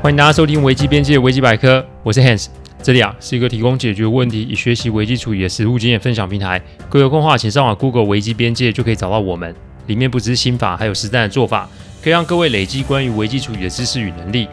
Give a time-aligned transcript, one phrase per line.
[0.00, 2.46] 欢迎大家收听危机边界危机百科，我是 Hans，
[2.80, 6.62] 这里啊是一个提供解决问题与学习危机处理的实务经验分享平台。
[6.88, 9.52] 各位有空的话，请上网 Google 危机边界就可以找到我们，
[9.88, 11.68] 里面不只是心法，还有实战的做法，
[12.00, 14.46] 可以让各位累积关于危机处理的知识与能力。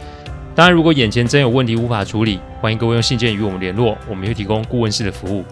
[0.56, 5.46] 当然，如果眼前真有问题无法处理，欢迎各位用信件与我们联络，我们会提供顾问式的服务。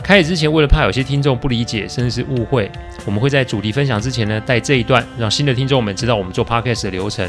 [0.00, 2.70] 开始之前，为了怕有些听众不理解甚至是误会，
[3.04, 7.28] 我们会在主题分享之前呢，带这一段，让新的听众们知道我们做 Podcast 的流程。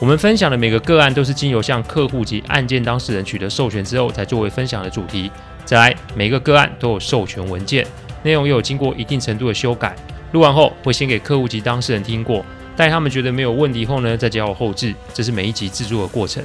[0.00, 5.28] 我们分享的每个个案都是经由向客户及案件当事人取得授权之后，才作为分享的主题。
[5.64, 7.84] 再来，每个个案都有授权文件，
[8.22, 9.96] 内容又有经过一定程度的修改。
[10.30, 14.94] 录完后会先给客户及当事人听过，待他们觉得没有问题后呢，再交我后置。
[15.12, 16.44] 这是每一集制作的过程。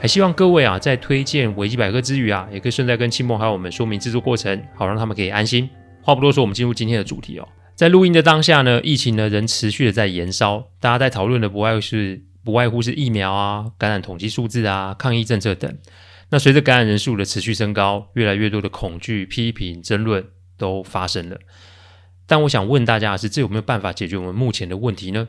[0.00, 5.68] 还希望各位啊，在推荐维基百科之余啊，也可以顺带跟亲朋好友们说明制作过程，好让他们可以安心。
[6.00, 7.46] 话不多说，我们进入今天的主题哦。
[7.74, 15.78] 在录音的当下呢，疫情呢仍持续的在延烧，大家在讨论的不外是不外乎是疫苗啊、感染统计数字啊、抗疫政策等。
[16.30, 20.24] 那随着感染人数的持续升高，越来越多的恐惧、批评、争论
[20.56, 21.38] 都发生了。
[22.26, 25.28] 但我想问大家的是，这有没有办法解决我们目前的问题呢？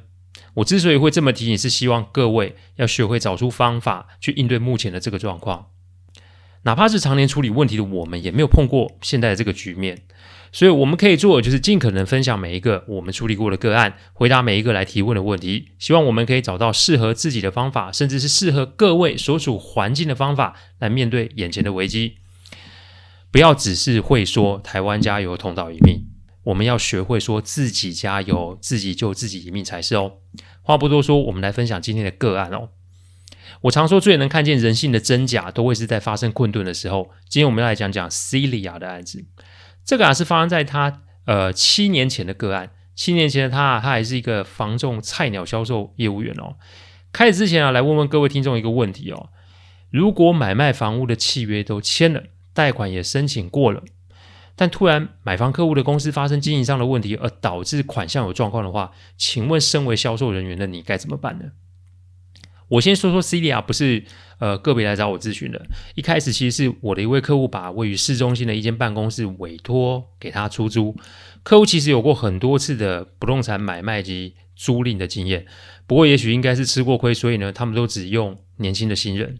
[0.53, 5.71] 我之所以会这么提醒，是希望各位要学会找出方法去应对目前的这个状况。
[6.61, 10.03] 哪怕是常年处理问题的我们，也没有碰过现在的这个局面。
[10.51, 15.69] 所以我们可以做的就是尽可能分享每一个我们处理过的个案，回答每一个来提问的问题。
[15.77, 22.15] 希望我们可以找到适合自己的方法，甚至是适合各位所处环境的方法，来面对眼前的危机。
[23.31, 26.07] 不要只是会说“台湾加油，同岛一命”。
[26.45, 30.13] 我们要学会说自己加油，自己救自己一命才是哦。
[30.63, 32.69] 话不多说，我们来分享今天的个案哦。
[33.61, 37.11] 我常说，最能看见人性的真假，都会是在发生困顿的时候。
[37.27, 39.25] 今天我们要来讲讲 Celia 的案子。
[39.89, 42.69] 这个啊是发生在他呃七年前的个案。
[42.93, 46.57] 七年前的他，他还是一个房仲菜鸟销售业务员哦。
[47.11, 49.29] 开始之前啊，来问问各位听众一个问题哦：
[49.89, 53.81] 如果买卖房屋的契约都签了，贷款也申请过了，
[54.55, 61.45] 但突然买房客户的公司发生经营上的问题，而导致款项有状况的话，请问身为销售人员的你该怎么办呢？
[62.69, 64.03] 我先说说 Celia 不是
[64.39, 65.65] 呃个别来找我咨询的，
[65.95, 70.95] 一开始其实是我的一位客户把位于市中心的一间办公室委托给他出租。
[71.43, 75.45] 客户其实有过很多次的不动产买卖及租赁的经验，
[75.85, 79.37] 不过也许应该是吃过亏，所以呢，他们都只用年轻的新人。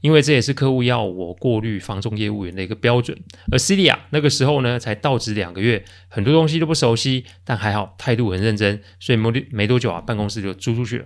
[0.00, 3.18] 因为这也是客户要我过滤房仲业务员的一个标准，
[3.52, 11.04] 而 Celia 那个时候呢才到职两个月，很多东西都不熟悉，但还好态度很认真，所以没没多久啊，办公室就租出去了。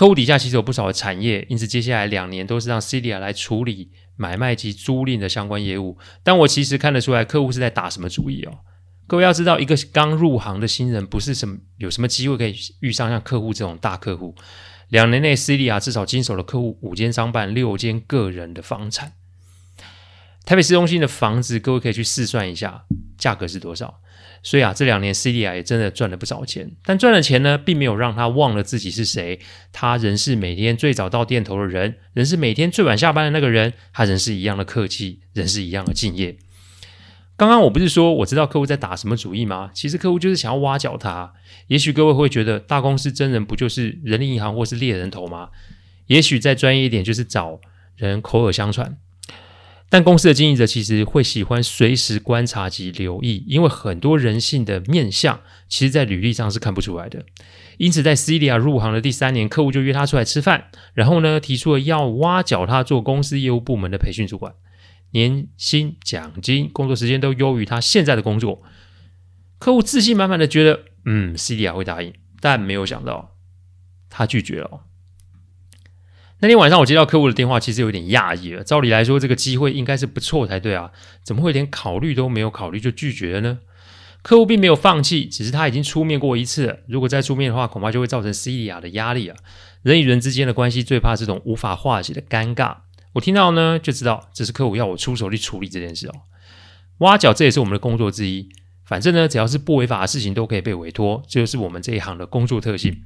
[0.00, 5.98] 客户底下其实有不少的产业，因此接下来两年都是让 Celia 来处理买卖及租赁的相关业务。
[6.22, 8.60] 但我其实看得出来，客户是在打什么主意哦。
[9.06, 14.34] 各位要知道，一个刚入行的新人不是什么有什么机会可以遇上像客户这种大客户。
[14.88, 19.12] 两年内，Celia 至少经手了客户五间商办、六间个人的房产。
[20.46, 22.86] 台北市中心的房子，各位可以去试算一下，
[23.18, 24.00] 价格是多少？
[24.42, 26.70] 所以啊，这两年 Celia 也真的赚了不少钱。
[26.84, 29.38] 但赚了钱呢，并没有让他忘了自己是谁。
[29.72, 33.74] 他仍是每天最早到店头的人，仍是每天最晚下班的那个人。
[33.92, 36.38] 他仍是一样的客气，仍是一样的敬业。
[37.36, 39.70] 刚刚我不是说我知道客户在打什么主意吗？
[39.74, 41.32] 其实客户就是想要挖角他。
[41.68, 45.50] 也许各位会觉得大公司真人不就是人力银行或是猎人头吗？
[46.06, 47.60] 也许再专业一点就是找
[47.96, 48.98] 人口耳相传。
[49.90, 57.24] 但公司的经营者其实会喜欢随时观察及留意，因为很多人性的面相，其实在履历上是看不出来的。
[57.76, 64.54] 因此，在 Celia 入行的第三年，客户就约他出来吃饭，然后呢，提出了要挖角他做公司业务部门的培训主管。
[65.10, 68.62] 年薪、奖金、工作时间都优于他现在的工作，
[69.58, 73.34] 客户自信满满的觉得，嗯，Celia 会答应，但没有想到
[74.08, 74.82] 他拒绝了。
[76.42, 78.64] 那天晚上我接到客户的电话，其实有点讶异了。
[78.64, 80.90] 照理来说，这个机会应该是不错才对啊，
[81.22, 83.58] 怎么会连考虑都没有考虑就拒绝了呢？
[84.22, 86.78] 客户并没有放弃，只是他已经出面过一次了。
[86.86, 89.36] 如果再出面的话，恐怕就会造成 Celia 的压力啊。
[89.82, 92.76] 人与人之间的关系最怕这种无法化解的尴尬。
[93.14, 96.12] 我听到呢，就知道这是客户要我出手去处理这件事哦。
[96.98, 98.48] 挖角这也是我们的工作之一，
[98.84, 103.02] 反正呢，只要是不违法的事情都可以被委托，这就是我们这一行的工作特性。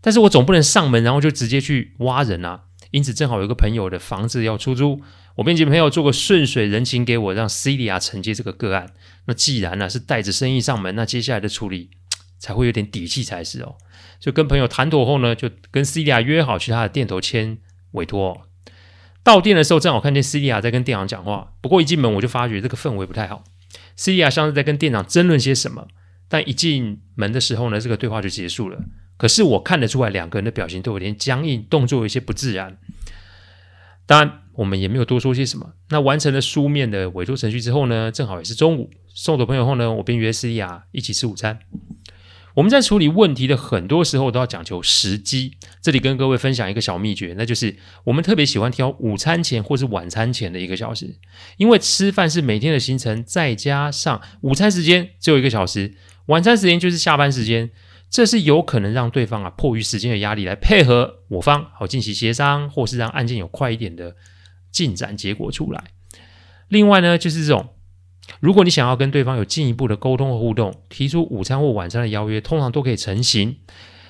[0.00, 2.62] 但是我总不能上门然后就直接去挖人啊。
[2.90, 5.02] 因此正好有个朋友的房子要出租，
[5.34, 8.94] 我便请朋友做个顺水人情给我，让 Celia 承接这个个案。
[9.26, 11.90] 那既然呢、是带着生意上门，那接下来的处理
[12.40, 13.74] 才会有点底气才是哦。
[14.18, 17.58] 就跟朋友谈妥后呢，就跟 Celia 约好去他的店头签
[17.92, 18.46] 委托、
[19.22, 21.52] 到店的时候，正好看见 Celia 在跟店长讲话。
[21.60, 23.44] 不过一进门，我就发觉这个氛围不太好。
[23.98, 25.88] Celia 像是在跟店长争论些什么。
[26.28, 28.78] 但一进门的时候呢，这个对话就结束了。
[29.16, 32.78] 可是我看得出来，两个人的表情都有点僵硬，动作有些不自然。
[34.06, 35.72] 当然，我们也没有多说些什么。
[35.90, 41.58] 那完成了书面的委托程序之后呢，正好也是中午，送走朋友后呢，我便约斯利亚一起吃午餐。
[42.54, 45.58] 我们在处理问题的很多时候都要讲求时机。
[45.80, 51.18] 这里跟各位分享一个小秘诀，那就是我们特别喜欢挑午餐前或是晚餐前的一个小时，
[51.56, 55.94] 因为吃饭是每天的行程，再加上午餐时间只有一个小时，
[56.28, 57.70] 晚餐时间就是下班时间，
[58.08, 64.16] 这是有可能让对方啊迫于时间的压力来配合我方，好进行协商，或是让案件有快一点的
[64.70, 65.84] 进展结果出来。
[66.68, 67.70] 另外呢，就是这种。
[68.40, 73.56] 如果你想要跟对方有进一步的沟通和互动，提出午餐或晚餐的邀约，通常都可以成行。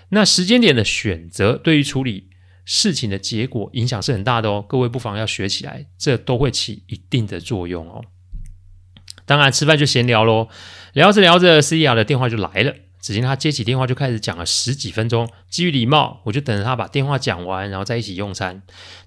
[0.09, 2.31] 那时间点的选择，对于处理
[2.65, 4.65] 事情的结果影响是很大的哦。
[4.69, 8.05] 各位不妨要学起来，这都会起一定的作用哦。
[9.29, 10.49] 当然，吃饭就闲聊喽，
[10.95, 12.75] 聊着聊着，斯利亚的电话就来了。
[13.01, 18.61] 只见他接起电话就开始讲了十几分钟，基于礼貌，我就等着他把电话讲完，然后再一起用餐。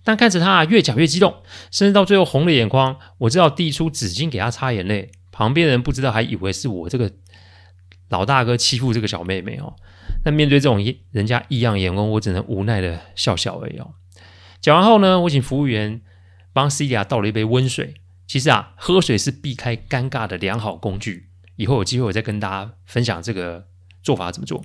[0.03, 5.12] 但看着他越讲越激动，甚至到最后红了眼眶，我只好递出纸巾给他擦眼泪。
[5.31, 7.12] 旁边人不知道，还以为是我这个
[8.09, 9.73] 老大哥欺负这个小妹妹哦。
[10.23, 10.81] 那面对这种
[11.12, 13.91] 人家异样眼光，我只能无奈的笑笑而已哦。
[14.62, 16.01] 讲完后呢，我请服务员
[16.53, 17.95] 帮斯利亚倒了一杯温水。
[18.31, 21.31] 其实啊，喝水是避开尴尬的良好工具。
[21.57, 23.68] 以后有机会我再跟大家分享这个。
[24.04, 24.63] 做法怎么做？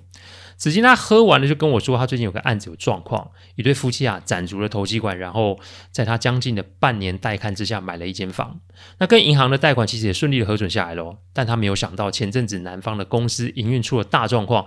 [0.57, 5.61] 只见他喝完了，就跟我说，他最近有个案子有状况，一对夫妻啊攒足了头期款，然后
[5.91, 8.61] 在他将近的半年带看之下买了一间房。
[8.99, 14.65] 那跟银行的贷款其实也顺利的核准下来了，但他没有想到前阵子男方的公司营运出了大状况，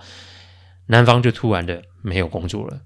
[0.86, 2.82] 男方就突然的没有工作了。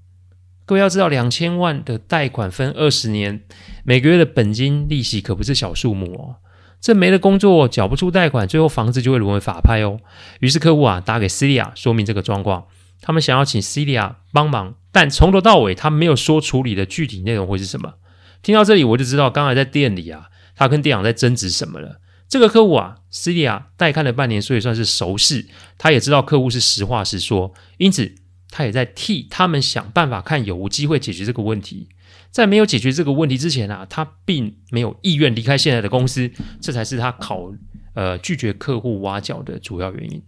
[0.66, 3.44] 各位要知道，两千万的贷款分二十年，
[3.84, 6.36] 每个月的本金利息可不是小数目哦。
[6.80, 10.00] 这没了工作，缴不出贷款，最后房子就会沦为法拍哦。
[10.40, 12.66] 于是客户啊打给斯利亚说明这个状况，
[13.02, 17.96] 他们想要请斯利亚帮忙，但从头到尾他没有说处理的具体内容会是什么。
[18.42, 22.00] 听到这里我就知道，刚才在店里啊，他跟店长在争执什么了。
[22.28, 25.46] 这个客户啊，斯利亚带看了半年，所以算是熟识，
[25.78, 28.16] 他也知道客户是实话实说，因此
[28.56, 31.90] 他也在替他们想办法，看有无机会解决这个问题。
[32.30, 37.52] 在没有解决这个问题之前啊，他并没有意愿离开现在的公司，这才是他考
[37.96, 40.22] 呃拒绝客户挖角的主要原因。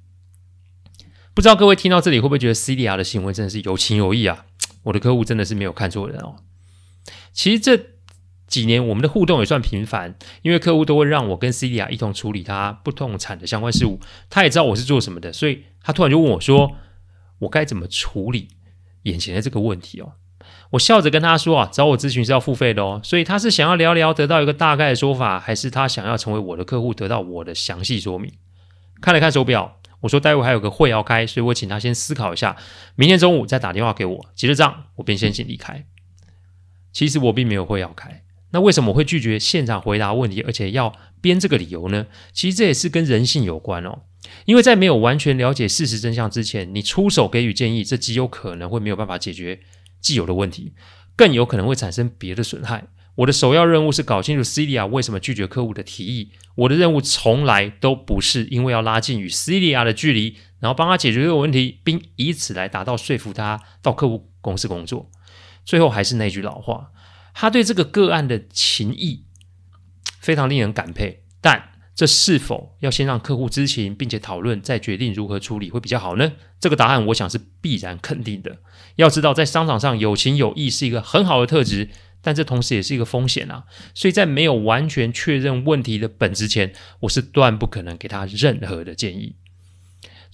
[1.36, 4.46] 不知道各位听到这里会不会觉得 C D R 的行为真的是有情有义啊？
[4.82, 6.38] 我的客户真的是没有看错人哦。
[7.32, 7.80] 其实这
[8.48, 14.00] 几年我们的互动也算频繁，因为客户都会让我跟 C D R 一同处理他不动产的相关事务，
[14.32, 16.76] 他也知道我是做什么的，所以他突然就问我说
[17.46, 18.50] ：“我该怎么处理
[19.04, 20.14] 眼前的这个问题哦？”
[20.72, 28.32] 我笑着跟他说：“啊，找我咨询是要付费的哦，所以他是想要聊聊，得到一个大概的说法，还是他想要成为我的客户，得到我的详细说明？”
[29.02, 32.58] 看了看手表，我说：“待会还有个会要开，所以我请他先思考一下，
[32.96, 35.86] 明天中午再打电话给我，结了账，我便先行离开。”
[36.92, 38.24] 其实我并没有会要开，
[38.56, 42.06] 那为什么我会拒绝现场回答问题，而且要编这个理由呢？
[42.32, 44.04] 其实这也是跟人性有关哦，
[44.46, 49.60] 因为在没有完全了解事实真相之前，你出手给予建议，这极有可能会没有办法解决。
[50.00, 50.74] 既有的问题，
[51.18, 52.86] 更有可能会产生别的损害。
[53.16, 56.32] 我的首要任务是搞清楚 Celia 为什么拒绝客户的提议。
[56.56, 65.12] 我的任务从来都不是因为要拉近与 Celia 的距离，然后帮他解决这个问题，并以此来达到说服他到客户公司工作。
[65.66, 66.92] 最后还是那句老话，
[67.36, 69.26] 他对这个个案的情谊
[70.20, 71.74] 非常令人感佩，但。
[71.96, 76.34] 这是否要先让客户知情，并且讨论，再决定如何处理会比较好呢？
[76.60, 78.58] 这个答案我想是必然肯定的。
[78.98, 81.90] 要知道，在商场上有情有义是一个很好的特质，
[82.22, 83.64] 但这同时也是一个风险啊。
[83.94, 89.38] 所以在没有完全确认问题的本质前，我是断不可能给他任何的建议。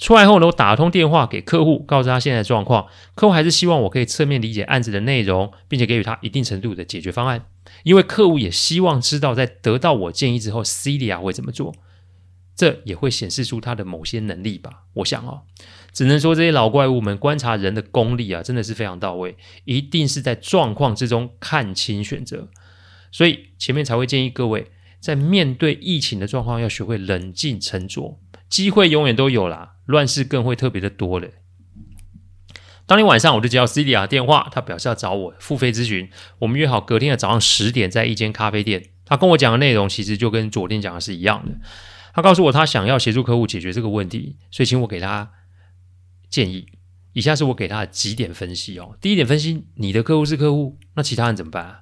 [0.02, 2.88] 出来后呢，我打通电话给客户，告知他现在的状况。
[3.14, 7.46] 客户还是希望我可以侧面理解案子的内容，并且给予他一定程度的解决方案。
[7.84, 11.76] 因为客户也希望知道，在得到我建议之后，Celia 会怎么做。
[12.56, 14.86] 这也会显示出他的某些能力吧。
[14.96, 15.42] 我想哦，
[15.94, 22.50] 只能说这些老怪物们观察人的功力啊，真的是非常到位，一定是在状况之中看清选择。
[23.12, 28.18] 所以前面才会建议各位，在面对疫情的状况，要学会冷静沉着。
[28.52, 31.32] 机会永远都有啦，乱世更会特别的多的。
[32.86, 36.10] 当天晚上，我就接到 Celia 的电话，他表示要找我付费咨询。
[36.40, 38.90] 我们约好隔天的早上十点，在一间咖啡店。
[39.06, 41.54] 他跟我讲的内容，其实就跟昨天讲的是一样的。
[42.14, 45.32] 他告诉我，他想要协助客户解决这个问题，所以请我给他
[46.30, 46.68] 建议。
[47.14, 48.98] 以下是我给他的几点分析哦。
[49.00, 51.81] 第一点分析，你的客户是客户，那其他人怎么办啊？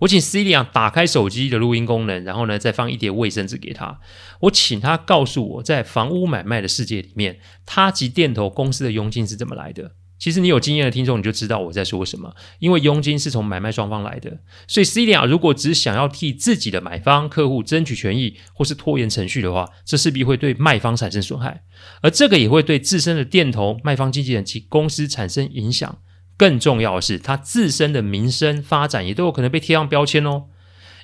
[0.00, 4.00] 我请 Celia 打开手机的录音功能，然后呢，再放一叠卫生纸给他。
[4.40, 9.92] 我请他告诉我在房屋买卖的世界里面，他及电头公司的佣金是怎么来的。
[10.18, 12.34] 其实你有经验的听众，你就知道我在说什么。
[12.58, 21.62] 因为佣金是从买卖双方来的，所以 Celia 如果只想要替自己的买方客户争取权益，或是拖延程序的话，这势必会对卖方产生损害，
[22.02, 25.98] 而这个也会对自身的电头、卖方经纪人及公司产生影响。
[26.40, 30.46] 更重要的是，他自身的名声发展也都有可能被贴上标签哦。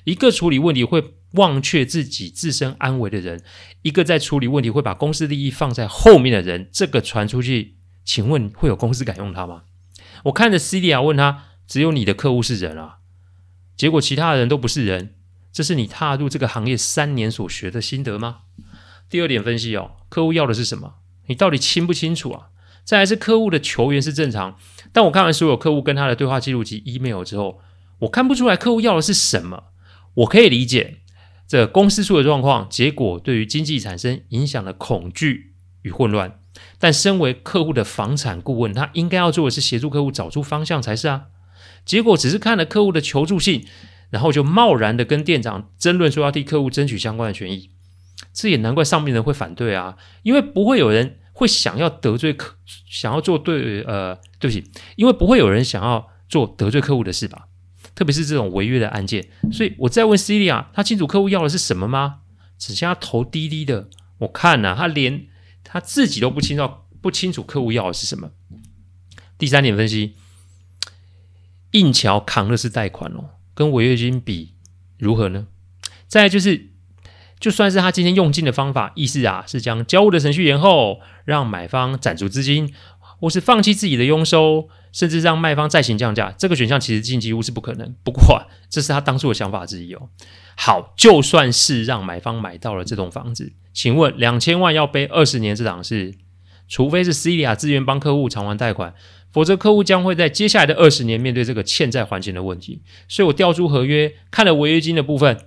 [0.03, 3.43] 一个处理问题会忘却自己自身安危的人，
[3.83, 7.75] 一个在处理问题会把公司利益放在后面的人，这个传出去。
[8.03, 9.61] 请问会有公司敢用他吗？
[10.23, 12.97] 我看着 Celia 问他：“只有你的客户是人啊？
[13.75, 15.13] 结果其他的人都不是人，
[15.53, 18.39] 这是你踏入这个行业三年所学的心得吗？”
[19.07, 20.95] 第二点分析哦，客户要的是什么？
[21.27, 22.47] 你到底清不清楚啊？
[22.87, 24.57] 再来是客户的求援是正常，
[24.93, 27.59] 但我看完所有客户跟他的对话记录及 email 之后，
[27.99, 29.65] 我看不出来客户要的是什么。
[30.13, 30.99] 我可以理解
[31.45, 36.39] 这公司出的状况，结果对于经济产生影响的恐惧与混乱。
[36.79, 41.25] 但身为客户的房产顾问，他应该要做的是协助客户找出方向才是啊。
[41.83, 43.67] 结果只是看了客户的求助信，
[44.11, 47.69] 然后就贸然的跟店长争论说要替客户争取相关的权益，
[48.33, 52.55] 这也难怪上面人会反对啊，因为不会有人会想要得罪客，
[52.89, 57.47] 想要做对呃，对不起，因为不会有人想要做得罪客户的事吧，
[57.93, 59.29] 特别是这种违约的案件。
[59.51, 62.21] 所以我再问 Celia，他清楚客户要的是什么吗？
[62.57, 65.27] 只剩下头低低的，我看呐、啊，他连。
[65.69, 66.69] 他自己都不清楚，
[67.01, 68.31] 不清楚客户要的是什么。
[69.37, 70.15] 第三点分析，
[71.71, 74.53] 硬桥扛的是贷款哦，跟违约金比
[74.97, 75.47] 如何呢？
[76.07, 76.69] 再来就是，
[77.39, 82.73] 就算是他今天用尽的方法，意思啊是将交屋的程序延后，让买方攒足资金，
[83.19, 87.93] 或是放弃自己的佣收，甚至让卖方再行降价，这个选项其实近几乎是不可能。
[88.03, 90.09] 不过，这是他当初的想法之一哦。
[90.55, 93.53] 好，就算是让买方买到了这栋房子。
[93.71, 96.15] 请问两千万要背二十年这档事，
[96.67, 98.95] 除非是 Celia 自愿帮客户偿还贷款，
[99.31, 102.81] 否则客户将会在接下来的二十年面对这个欠债还钱的问题。
[103.07, 105.37] 所以我调出合约，看了违约金的部分，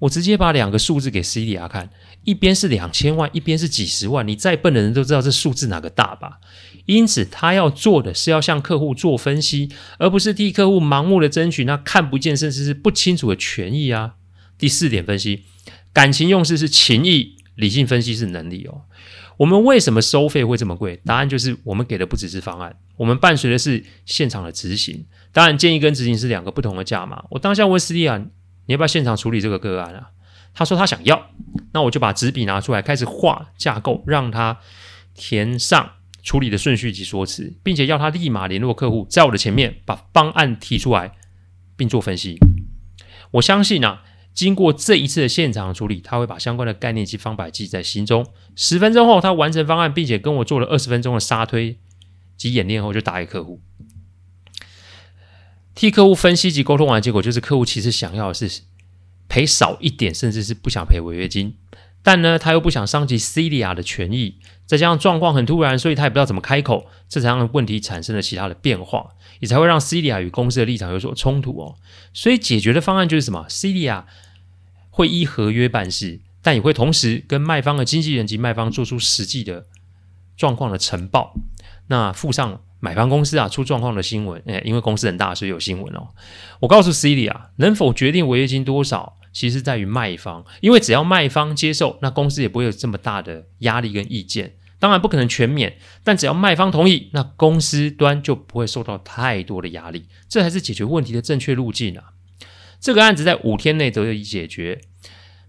[0.00, 1.88] 我直接把两个数字给 Celia 看，
[2.24, 4.26] 一边是两千万，一边是几十万。
[4.26, 6.40] 你再笨的人都知道这数字哪个大吧？
[6.86, 14.14] 因此他要做的是要向客户做分析，而不是替客户盲目的争取那看不见甚至是不清楚的权益啊。
[14.58, 15.44] 第四点分析。
[15.92, 18.82] 感情用事是情义，理性分析是能力哦。
[19.38, 21.00] 我们为什么收费会这么贵？
[21.04, 25.04] 答案就是我们给的不只是方案，我们伴随的是现场的执行。
[25.32, 27.24] 当然，建议跟执行是两个不同的价码。
[27.30, 28.24] 我当下问斯蒂亚，
[28.70, 30.10] 你要不要现场处理这个个案啊？
[30.54, 31.30] 他说他想要，
[31.72, 34.60] 那我就把纸笔拿出来，开始画架构，让他
[35.12, 41.16] 填上处理的顺序及说辞，并且要他立马联络客户，在我的前面把方案提出来，
[41.76, 42.38] 并做分析。
[43.32, 44.04] 我相信啊。
[44.32, 48.24] 经过这一次的现场处理，他会把相关的概念及方法记在心中。
[48.54, 51.80] 十分钟后，他完成方案，并且跟我做了二十分钟的沙推
[52.36, 53.60] 及演练后，就打给客户，
[55.80, 58.64] 替客户分析及沟通完，结果就是客户其实想要的是
[59.30, 61.56] 赔少一点，甚至是不想赔违约金，
[62.02, 64.34] 但呢，他又不想伤及 Celia 的权益。
[64.66, 71.76] 再加上状况很突然，所以他也不知道怎么开口，这才让问题产生了其他的变化，也才会让 Celia 与公司的立场有所冲突哦。
[72.12, 74.04] 所以解决的方案就是什么？Celia
[74.90, 79.64] 会依合约办事，但也会同时跟卖方的经纪人及卖方做出实际的
[80.36, 81.32] 状况的呈报，
[81.86, 86.08] 那附上买方公司啊出状况的新闻，诶，因为公司很大，所以有新闻哦。
[86.60, 89.16] 我告诉 Celia 能否决定违约金多少？
[89.32, 94.56] 其实在于卖方，因为只要卖方接受，那公司也不会有这么大的压力跟意见。
[94.80, 100.06] 当然不可能全免，但只要卖方同意，那公司端就不会受到太多的压力。
[100.28, 102.14] 这才是解决问题的正确路径啊！
[102.80, 104.80] 这个案子在五天内得以解决，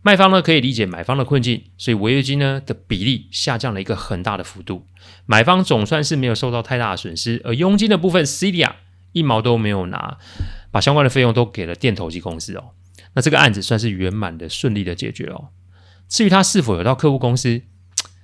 [0.03, 4.87] 卖方呢可以理解买方的困境，所以违约金呢的比例下降了一个很大的幅度。
[5.25, 8.73] 买方总算是没有受到太大的损失，而佣金的部分，Celia
[9.11, 10.17] 一毛都没有拿，
[10.71, 12.71] 把相关的费用都给了电投机公司哦。
[13.13, 15.49] 那这个案子算是圆满的、顺利的解决哦。
[16.07, 17.61] 至于他是否有到客户公司，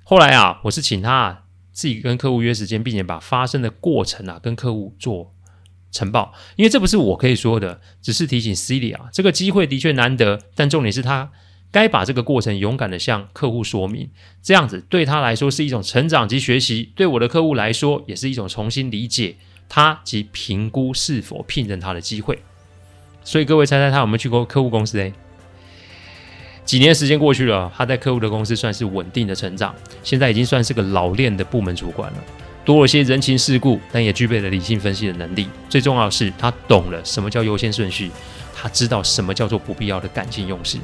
[0.04, 5.36] 后来啊，我是请他自己跟客户约时间，并且把发生的过程啊跟客户做
[5.92, 11.32] 呈报，因为这不是我可以说的，只是提醒 Celia，这个机会的确难得，但重点是他
[11.72, 14.10] 该把这个过程勇敢的向客户说明，
[14.42, 19.36] 这样子对他来说是一种成长及学习，对我的客户来说也是一种重新理解
[19.68, 22.40] 他及评估是否聘任他的机会。
[23.24, 24.98] 所以各位猜猜他有没有去过客户公司？
[24.98, 25.12] 诶，
[26.64, 32.18] 几年时间过去了，他在客户的公司算是稳定的成长，现在已经算是个老练的部门主管了，
[32.64, 35.48] 多了些人情世故，但也具备了理性分析的能力。
[35.70, 38.10] 最重要的是，他懂了什么叫优先顺序，
[38.56, 40.78] 他知道什么叫做不必要的感情用事。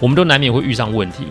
[0.00, 1.26] 我们都难免会遇上问题，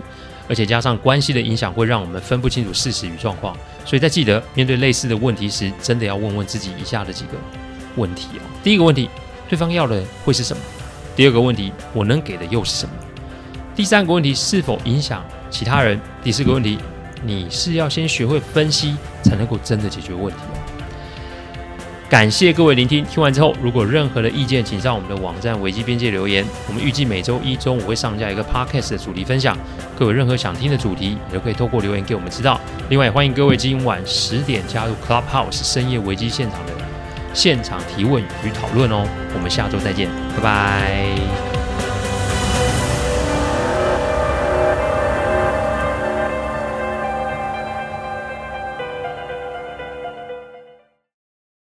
[0.47, 3.55] 而且加上关系的影响，会让我们分不清楚事实与状况。
[3.85, 7.31] 所以在记得面对类似的问题时，真的要问问自己以下的几个
[7.95, 8.41] 问题哦。
[8.63, 9.09] 第一个问题，
[9.47, 10.61] 对方要的会是什么？
[11.15, 12.91] 第二个问题，我能给的又是什么？
[13.75, 15.99] 第三个问题，是否影响其他人？
[16.21, 16.77] 第四个问题，
[17.23, 20.39] 你是要先学会分析，才能够真的解决问题。
[22.09, 26.45] 感谢各位聆听，听完之后，如果任何的意见，请上我们的网站危机边界留言。
[26.67, 29.57] 我们预计每周一中午会上架一个 podcast 的主题分享，
[29.99, 32.59] 各位任何想听的主题，也都可以透过留言给我们知道。
[32.89, 36.71] 另外，欢迎各位今晚十点加入 Clubhouse 深夜危机现场的
[37.33, 39.05] 现场提问与讨论哦。
[39.35, 41.46] 我们下周再见，拜拜。